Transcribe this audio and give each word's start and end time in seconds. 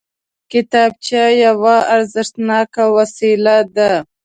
کتابچه 0.51 1.21
یوه 1.45 1.75
ارزښتناکه 1.95 2.83
وسیله 2.95 3.57
ده 3.75 3.91